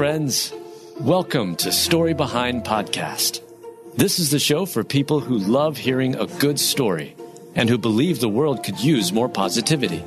friends. 0.00 0.54
Welcome 0.98 1.56
to 1.56 1.70
Story 1.70 2.14
Behind 2.14 2.64
Podcast. 2.64 3.42
This 3.98 4.18
is 4.18 4.30
the 4.30 4.38
show 4.38 4.64
for 4.64 4.82
people 4.82 5.20
who 5.20 5.36
love 5.36 5.76
hearing 5.76 6.14
a 6.14 6.24
good 6.26 6.58
story 6.58 7.14
and 7.54 7.68
who 7.68 7.76
believe 7.76 8.18
the 8.18 8.26
world 8.26 8.64
could 8.64 8.80
use 8.80 9.12
more 9.12 9.28
positivity. 9.28 10.02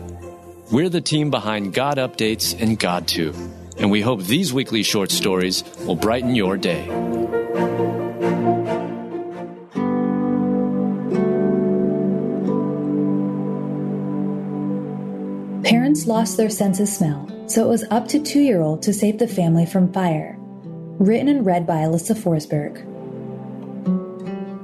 We're 0.71 0.90
the 0.90 0.99
team 0.99 1.29
behind 1.29 1.76
God 1.76 1.99
Updates 1.99 2.60
and 2.60 2.79
GodTube, 2.79 3.37
and 3.78 3.92
we 3.92 4.01
hope 4.01 4.24
these 4.24 4.51
weekly 4.51 4.81
short 4.81 5.12
stories 5.12 5.63
will 5.85 5.96
brighten 5.96 6.33
your 6.33 6.57
day. 6.57 6.87
Parents 15.63 16.07
lost 16.07 16.38
their 16.38 16.49
sense 16.49 16.80
of 16.80 16.88
smell, 16.89 17.30
so 17.53 17.63
it 17.63 17.70
was 17.70 17.85
up 17.91 18.07
to 18.07 18.20
two 18.20 18.39
year 18.39 18.62
old 18.62 18.81
to 18.81 18.91
save 18.91 19.20
the 19.20 19.27
family 19.27 19.63
from 19.63 19.93
fire. 19.93 20.35
Written 20.98 21.27
and 21.27 21.45
read 21.45 21.67
by 21.67 21.81
Alyssa 21.81 22.17
Forsberg. 22.17 22.84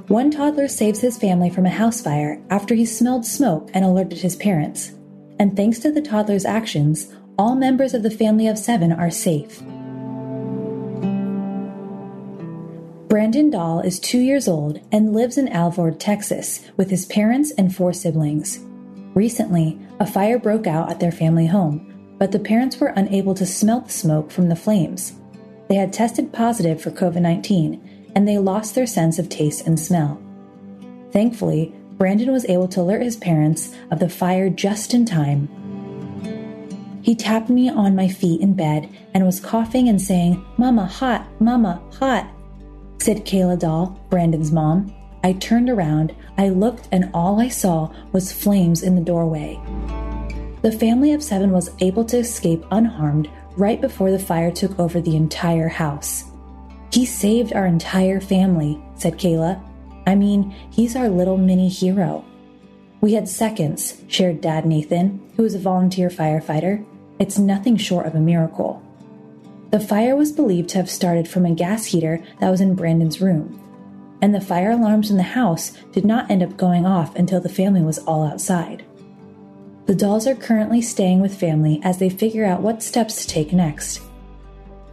One 0.08 0.32
toddler 0.32 0.66
saves 0.66 1.00
his 1.00 1.16
family 1.16 1.50
from 1.50 1.66
a 1.66 1.70
house 1.70 2.00
fire 2.00 2.42
after 2.50 2.74
he 2.74 2.84
smelled 2.84 3.24
smoke 3.24 3.70
and 3.74 3.84
alerted 3.84 4.18
his 4.18 4.34
parents. 4.34 4.90
And 5.38 5.56
thanks 5.56 5.78
to 5.80 5.92
the 5.92 6.02
toddler's 6.02 6.44
actions, 6.44 7.14
all 7.38 7.54
members 7.54 7.94
of 7.94 8.02
the 8.02 8.10
family 8.10 8.48
of 8.48 8.58
seven 8.58 8.90
are 8.90 9.08
safe. 9.08 9.60
Brandon 13.08 13.50
Dahl 13.50 13.80
is 13.80 14.00
two 14.00 14.18
years 14.18 14.48
old 14.48 14.80
and 14.90 15.12
lives 15.12 15.38
in 15.38 15.46
Alvord, 15.46 16.00
Texas, 16.00 16.66
with 16.76 16.90
his 16.90 17.06
parents 17.06 17.52
and 17.56 17.72
four 17.72 17.92
siblings. 17.92 18.58
Recently, 19.14 19.78
a 20.00 20.06
fire 20.06 20.40
broke 20.40 20.66
out 20.66 20.90
at 20.90 20.98
their 20.98 21.12
family 21.12 21.46
home, 21.46 21.89
but 22.20 22.32
the 22.32 22.38
parents 22.38 22.78
were 22.78 22.92
unable 22.96 23.34
to 23.34 23.46
smell 23.46 23.80
the 23.80 23.90
smoke 23.90 24.30
from 24.30 24.50
the 24.50 24.54
flames. 24.54 25.14
They 25.68 25.76
had 25.76 25.90
tested 25.90 26.34
positive 26.34 26.80
for 26.80 26.90
COVID 26.90 27.22
19 27.22 28.10
and 28.14 28.28
they 28.28 28.36
lost 28.36 28.74
their 28.74 28.86
sense 28.86 29.18
of 29.18 29.30
taste 29.30 29.66
and 29.66 29.80
smell. 29.80 30.20
Thankfully, 31.12 31.74
Brandon 31.96 32.30
was 32.30 32.44
able 32.44 32.68
to 32.68 32.82
alert 32.82 33.02
his 33.02 33.16
parents 33.16 33.74
of 33.90 34.00
the 34.00 34.08
fire 34.08 34.50
just 34.50 34.92
in 34.92 35.06
time. 35.06 35.48
He 37.02 37.14
tapped 37.14 37.48
me 37.48 37.70
on 37.70 37.96
my 37.96 38.08
feet 38.08 38.42
in 38.42 38.52
bed 38.52 38.88
and 39.14 39.24
was 39.24 39.40
coughing 39.40 39.88
and 39.88 40.00
saying, 40.00 40.44
Mama, 40.58 40.84
hot, 40.84 41.26
Mama, 41.40 41.82
hot, 41.98 42.30
said 42.98 43.24
Kayla 43.24 43.58
Dahl, 43.58 43.98
Brandon's 44.10 44.52
mom. 44.52 44.94
I 45.24 45.32
turned 45.34 45.70
around, 45.70 46.14
I 46.36 46.50
looked, 46.50 46.86
and 46.92 47.10
all 47.14 47.40
I 47.40 47.48
saw 47.48 47.90
was 48.12 48.32
flames 48.32 48.82
in 48.82 48.94
the 48.94 49.02
doorway. 49.02 49.58
The 50.62 50.72
family 50.72 51.12
of 51.12 51.22
seven 51.22 51.52
was 51.52 51.70
able 51.80 52.04
to 52.06 52.18
escape 52.18 52.64
unharmed 52.70 53.30
right 53.56 53.80
before 53.80 54.10
the 54.10 54.18
fire 54.18 54.50
took 54.50 54.78
over 54.78 55.00
the 55.00 55.16
entire 55.16 55.68
house. 55.68 56.24
He 56.92 57.06
saved 57.06 57.52
our 57.52 57.66
entire 57.66 58.20
family, 58.20 58.82
said 58.94 59.18
Kayla. 59.18 59.62
I 60.06 60.14
mean, 60.14 60.54
he's 60.70 60.96
our 60.96 61.08
little 61.08 61.36
mini 61.36 61.68
hero. 61.68 62.24
We 63.00 63.14
had 63.14 63.28
seconds, 63.28 64.02
shared 64.08 64.40
Dad 64.40 64.66
Nathan, 64.66 65.20
who 65.36 65.44
is 65.44 65.54
a 65.54 65.58
volunteer 65.58 66.08
firefighter. 66.08 66.84
It's 67.18 67.38
nothing 67.38 67.76
short 67.76 68.06
of 68.06 68.14
a 68.14 68.20
miracle. 68.20 68.82
The 69.70 69.80
fire 69.80 70.16
was 70.16 70.32
believed 70.32 70.70
to 70.70 70.78
have 70.78 70.90
started 70.90 71.28
from 71.28 71.46
a 71.46 71.54
gas 71.54 71.86
heater 71.86 72.22
that 72.40 72.50
was 72.50 72.60
in 72.60 72.74
Brandon's 72.74 73.20
room 73.20 73.60
and 74.22 74.34
the 74.34 74.40
fire 74.40 74.70
alarms 74.70 75.10
in 75.10 75.16
the 75.16 75.22
house 75.22 75.72
did 75.92 76.04
not 76.04 76.30
end 76.30 76.42
up 76.42 76.56
going 76.56 76.86
off 76.86 77.14
until 77.16 77.40
the 77.40 77.48
family 77.48 77.82
was 77.82 77.98
all 78.00 78.24
outside. 78.24 78.84
The 79.90 79.96
Dahls 79.96 80.28
are 80.28 80.36
currently 80.36 80.82
staying 80.82 81.18
with 81.18 81.36
family 81.36 81.80
as 81.82 81.98
they 81.98 82.08
figure 82.08 82.44
out 82.44 82.62
what 82.62 82.80
steps 82.80 83.16
to 83.16 83.26
take 83.26 83.52
next. 83.52 84.00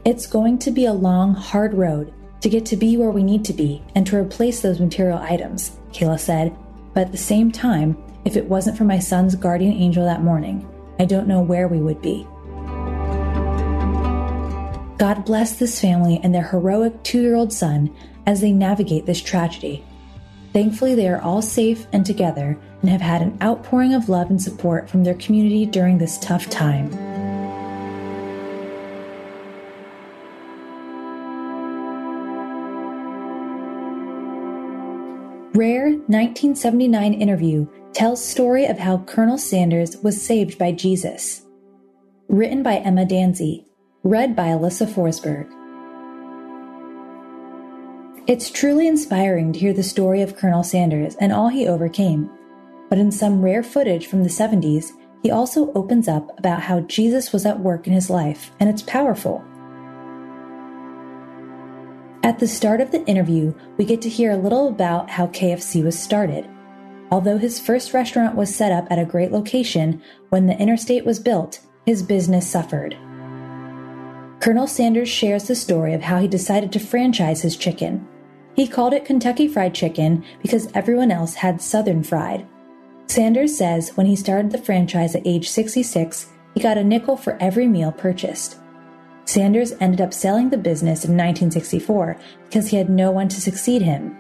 It's 0.04 0.26
going 0.26 0.58
to 0.58 0.72
be 0.72 0.86
a 0.86 0.92
long, 0.92 1.36
hard 1.36 1.76
road 1.76 2.12
to 2.42 2.50
get 2.50 2.66
to 2.66 2.76
be 2.76 2.98
where 2.98 3.12
we 3.12 3.22
need 3.22 3.45
to 3.45 3.54
be 3.54 3.83
and 3.94 4.08
to 4.08 4.17
replace 4.17 4.61
those 4.61 4.80
material 4.80 5.20
items, 5.20 5.77
Kayla 5.92 6.20
said, 6.20 6.58
but 6.95 7.02
at 7.02 7.11
the 7.11 7.17
same 7.20 7.52
time, 7.52 7.95
if 8.26 8.36
it 8.36 8.45
wasn't 8.45 8.76
for 8.76 8.86
my 8.86 8.98
son's 8.98 9.36
guardian 9.36 9.73
angel 9.73 10.04
that 10.04 10.23
morning, 10.23 10.67
I 10.98 11.05
don't 11.05 11.27
know 11.27 11.42
where 11.42 11.67
we 11.67 11.77
would 11.77 12.02
be. 12.02 12.23
God 14.98 15.26
bless 15.26 15.58
this 15.58 15.80
family 15.80 16.20
and 16.23 16.33
their 16.33 16.48
heroic 16.48 17.04
two 17.04 17.22
year 17.22 17.36
old 17.36 17.54
son 17.54 17.95
as 18.26 18.42
they 18.42 18.52
navigate 18.52 19.05
this 19.05 19.22
tragedy. 19.22 19.86
Thankfully, 20.58 20.95
they 20.95 21.08
are 21.08 21.22
all 21.22 21.44
safe 21.44 21.86
and 21.94 22.04
together 22.04 22.58
and 22.82 22.90
have 22.90 23.00
had 23.00 23.22
an 23.22 23.38
outpouring 23.44 23.94
of 23.94 24.10
love 24.10 24.32
and 24.32 24.42
support 24.42 24.90
from 24.90 25.04
their 25.04 25.14
community 25.14 25.68
during 25.68 26.00
this 26.00 26.18
tough 26.18 26.50
time. 26.50 26.90
Rare 35.54 35.90
1979 35.92 37.14
interview 37.14 37.67
tells 37.94 38.26
story 38.26 38.66
of 38.66 38.80
how 38.80 38.98
Colonel 39.04 39.38
Sanders 39.38 39.98
was 39.98 40.20
saved 40.20 40.58
by 40.58 40.72
Jesus. 40.72 41.44
Written 42.30 42.64
by 42.64 42.78
Emma 42.78 43.06
Danzey, 43.06 43.66
read 44.02 44.36
by 44.36 44.48
Alyssa 44.48 44.88
Forsberg. 44.88 45.57
It's 48.26 48.50
truly 48.50 48.88
inspiring 48.88 49.54
to 49.54 49.60
hear 49.60 49.73
the 49.73 49.83
story 49.83 50.22
of 50.22 50.36
Colonel 50.36 50.64
Sanders 50.64 51.16
and 51.16 51.32
all 51.32 51.50
he 51.50 51.67
overcame. 51.67 52.30
But 52.89 52.98
in 52.98 53.11
some 53.11 53.42
rare 53.42 53.64
footage 53.64 54.08
from 54.08 54.23
the 54.23 54.30
70s, 54.30 54.92
he 55.23 55.32
also 55.32 55.72
opens 55.73 56.08
up 56.08 56.38
about 56.38 56.61
how 56.61 56.82
Jesus 56.82 57.32
was 57.32 57.45
at 57.45 57.60
work 57.60 57.88
in 57.88 57.94
his 57.94 58.10
life, 58.10 58.52
and 58.60 58.70
it's 58.70 58.82
powerful. 58.82 59.44
At 62.23 62.39
the 62.39 62.48
start 62.48 62.82
of 62.82 62.92
the 62.92 63.05
interview, 63.05 63.54
we 63.78 63.86
get 63.86 64.02
to 64.02 64.10
hear 64.10 64.32
a 64.32 64.38
little 64.38 64.67
about 64.67 65.10
how 65.10 65.28
KFC 65.28 65.84
was 65.84 65.98
started. 65.98 66.49
Although 67.10 67.38
his 67.38 67.60
first 67.60 67.94
restaurant 67.94 68.36
was 68.36 68.54
set 68.54 68.72
up 68.72 68.88
at 68.92 68.99
a 68.99 69.05
great 69.05 69.32
location, 69.32 70.02
when 70.30 70.48
the 70.48 70.58
interstate 70.58 71.05
was 71.05 71.20
built, 71.20 71.61
his 71.86 72.04
business 72.04 72.49
suffered. 72.49 72.98
Colonel 74.39 74.67
Sanders 74.67 75.09
shares 75.09 75.48
the 75.48 75.55
story 75.55 75.93
of 75.93 76.02
how 76.02 76.20
he 76.20 76.27
decided 76.27 76.71
to 76.71 76.80
franchise 76.80 77.42
his 77.42 77.58
chicken. 77.58 78.08
He 78.55 78.67
called 78.67 78.93
it 78.93 79.05
Kentucky 79.05 79.48
Fried 79.48 79.73
Chicken 79.73 80.23
because 80.42 80.70
everyone 80.73 81.11
else 81.11 81.36
had 81.36 81.61
Southern 81.61 82.03
Fried. 82.03 82.45
Sanders 83.08 83.58
says 83.58 83.92
when 83.95 84.05
he 84.05 84.15
started 84.15 84.52
the 84.52 84.58
franchise 84.58 85.15
at 85.15 85.25
age 85.25 85.49
66, 85.49 86.30
he 86.53 86.59
got 86.59 86.77
a 86.77 86.83
nickel 86.83 87.17
for 87.17 87.37
every 87.42 87.67
meal 87.67 87.92
purchased. 87.92 88.58
Sanders 89.25 89.73
ended 89.80 90.02
up 90.02 90.14
selling 90.14 90.49
the 90.49 90.58
business 90.58 91.04
in 91.04 91.11
1964 91.11 92.17
because 92.45 92.69
he 92.69 92.77
had 92.77 92.89
no 92.89 93.11
one 93.11 93.27
to 93.30 93.42
succeed 93.42 93.81
him. 93.81 94.15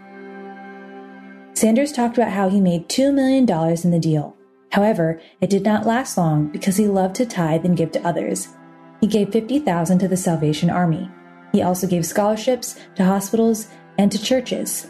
Sanders 1.53 1.91
talked 1.91 2.17
about 2.17 2.31
how 2.31 2.49
he 2.49 2.61
made 2.61 2.89
$2 2.89 3.13
million 3.13 3.49
in 3.83 3.91
the 3.91 3.99
deal. 3.99 4.35
However, 4.71 5.21
it 5.41 5.49
did 5.49 5.63
not 5.63 5.85
last 5.85 6.17
long 6.17 6.47
because 6.47 6.77
he 6.77 6.87
loved 6.87 7.15
to 7.15 7.25
tithe 7.25 7.65
and 7.65 7.77
give 7.77 7.91
to 7.93 8.07
others. 8.07 8.49
He 9.01 9.07
gave 9.07 9.31
50,000 9.31 9.99
to 9.99 10.07
the 10.07 10.17
Salvation 10.17 10.69
Army. 10.69 11.09
He 11.51 11.61
also 11.61 11.87
gave 11.87 12.05
scholarships 12.05 12.79
to 12.95 13.05
hospitals 13.05 13.67
and 13.97 14.11
to 14.11 14.21
churches. 14.21 14.87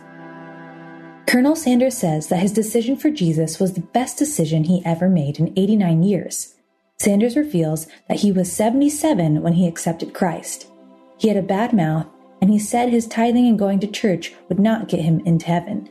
Colonel 1.28 1.56
Sanders 1.56 1.98
says 1.98 2.28
that 2.28 2.40
his 2.40 2.54
decision 2.54 2.96
for 2.96 3.10
Jesus 3.10 3.60
was 3.60 3.74
the 3.74 3.82
best 3.82 4.18
decision 4.18 4.64
he 4.64 4.82
ever 4.86 5.10
made 5.10 5.40
in 5.40 5.54
89 5.58 6.04
years. 6.04 6.56
Sanders 7.00 7.36
reveals 7.36 7.86
that 8.08 8.22
he 8.22 8.32
was 8.32 8.52
77 8.52 9.42
when 9.42 9.54
he 9.54 9.68
accepted 9.68 10.14
Christ. 10.14 10.68
He 11.18 11.28
had 11.28 11.38
a 11.38 11.42
bad 11.42 11.74
mouth, 11.74 12.08
and 12.42 12.50
he 12.50 12.58
said 12.58 12.90
his 12.90 13.08
tithing 13.08 13.48
and 13.48 13.60
going 13.60 13.80
to 13.82 13.88
church 13.88 14.34
would 14.48 14.60
not 14.60 14.88
get 14.88 15.02
him 15.02 15.20
into 15.26 15.48
heaven. 15.48 15.90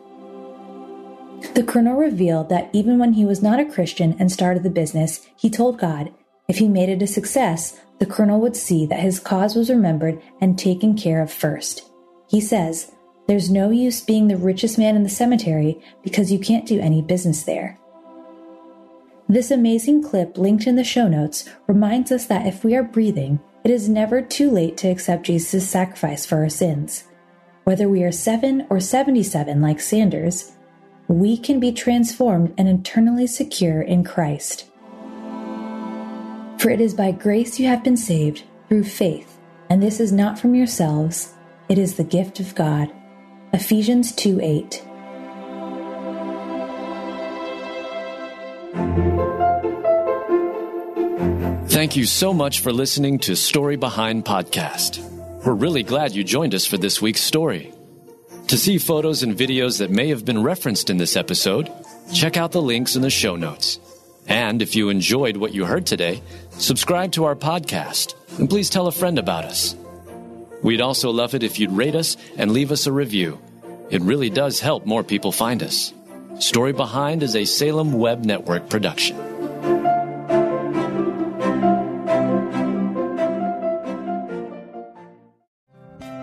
The 1.55 1.65
colonel 1.65 1.97
revealed 1.97 2.49
that 2.49 2.71
even 2.73 2.99
when 2.99 3.13
he 3.13 3.25
was 3.25 3.43
not 3.43 3.61
a 3.61 3.65
Christian 3.65 4.17
and 4.19 4.33
started 4.33 4.63
the 4.63 4.71
business, 4.71 5.27
he 5.37 5.51
told 5.51 5.79
God 5.79 6.13
if 6.49 6.59
he 6.59 6.69
made 6.69 6.89
it 6.89 7.03
a 7.03 7.07
success, 7.07 7.81
the 7.99 8.07
colonel 8.07 8.41
would 8.41 8.57
see 8.57 8.87
that 8.87 9.01
his 9.01 9.19
cause 9.19 9.57
was 9.57 9.71
remembered 9.71 10.23
and 10.41 10.59
taken 10.59 10.97
care 10.97 11.23
of 11.23 11.33
first. 11.33 11.91
He 12.29 12.41
says, 12.41 12.93
there's 13.27 13.51
no 13.51 13.71
use 13.71 14.01
being 14.01 14.29
the 14.29 14.37
richest 14.37 14.79
man 14.79 14.95
in 14.95 15.03
the 15.03 15.09
cemetery 15.09 15.83
because 16.05 16.31
you 16.31 16.39
can't 16.39 16.67
do 16.67 16.79
any 16.81 17.03
business 17.03 17.43
there. 17.43 17.79
This 19.29 19.51
amazing 19.51 20.05
clip 20.05 20.39
linked 20.39 20.69
in 20.69 20.77
the 20.77 20.85
show 20.85 21.09
notes 21.09 21.49
reminds 21.67 22.13
us 22.13 22.27
that 22.27 22.47
if 22.47 22.63
we 22.63 22.77
are 22.77 22.85
breathing, 22.85 23.41
it 23.65 23.73
is 23.73 23.89
never 23.89 24.23
too 24.23 24.49
late 24.49 24.77
to 24.77 24.89
accept 24.89 25.27
Jesus' 25.27 25.69
sacrifice 25.69 26.25
for 26.25 26.37
our 26.37 26.49
sins. 26.49 27.05
Whether 27.65 27.89
we 27.89 28.05
are 28.05 28.13
7 28.13 28.69
or 28.71 28.79
77 28.79 29.61
like 29.61 29.81
Sanders, 29.81 30.53
we 31.09 31.37
can 31.37 31.59
be 31.59 31.73
transformed 31.73 32.55
and 32.57 32.69
eternally 32.69 33.27
secure 33.27 33.83
in 33.83 34.05
Christ. 34.05 34.71
For 36.67 36.73
it 36.73 36.81
is 36.81 36.95
by 36.95 37.13
grace 37.13 37.61
you 37.61 37.69
have 37.69 37.85
been 37.85 37.97
saved 37.97 38.43
through 38.69 38.83
faith, 38.83 39.39
and 39.71 39.81
this 39.81 40.01
is 40.01 40.11
not 40.11 40.37
from 40.37 40.53
yourselves, 40.57 41.33
it 41.69 41.79
is 41.79 41.95
the 41.95 42.03
gift 42.03 42.41
of 42.41 42.57
God. 42.57 42.93
Ephesians 43.53 44.11
2 44.11 44.41
8. 44.43 44.83
Thank 51.69 51.95
you 51.95 52.05
so 52.05 52.35
much 52.35 52.59
for 52.59 52.73
listening 52.73 53.21
to 53.21 53.37
Story 53.37 53.77
Behind 53.77 54.25
Podcast. 54.25 54.99
We're 55.45 55.55
really 55.55 55.85
glad 55.85 56.17
you 56.17 56.25
joined 56.25 56.53
us 56.53 56.67
for 56.67 56.79
this 56.79 57.01
week's 57.01 57.21
story. 57.21 57.73
To 58.49 58.59
see 58.59 58.79
photos 58.79 59.23
and 59.23 59.37
videos 59.37 59.79
that 59.79 59.93
may 59.93 60.09
have 60.09 60.25
been 60.25 60.43
referenced 60.43 60.91
in 60.91 60.97
this 60.97 61.15
episode, 61.15 61.73
check 62.13 62.37
out 62.37 62.51
the 62.51 62.61
links 62.61 62.97
in 62.97 63.03
the 63.03 63.11
show 63.11 63.37
notes. 63.37 63.79
And 64.29 64.63
if 64.63 64.75
you 64.75 64.89
enjoyed 64.89 65.37
what 65.37 65.55
you 65.55 65.65
heard 65.65 65.87
today, 65.87 66.23
subscribe 66.51 67.13
to 67.13 67.25
our 67.25 67.37
podcast 67.37 68.15
and 68.39 68.49
please 68.49 68.71
tell 68.71 68.87
a 68.87 68.93
friend 68.93 69.19
about 69.19 69.45
us. 69.45 69.77
We'd 70.63 70.81
also 70.81 71.11
love 71.11 71.35
it 71.35 71.43
if 71.43 71.61
you'd 71.61 71.73
rate 71.73 71.95
us 71.95 72.17
and 72.37 72.51
leave 72.51 72.73
us 72.73 72.87
a 72.87 72.93
review. 72.93 73.41
It 73.91 74.03
really 74.03 74.31
does 74.31 74.59
help 74.59 74.85
more 74.85 75.05
people 75.05 75.31
find 75.31 75.63
us. 75.63 75.93
Story 76.41 76.73
Behind 76.73 77.23
is 77.23 77.37
a 77.37 77.45
Salem 77.45 77.93
Web 77.93 78.25
Network 78.25 78.69
production. 78.69 79.36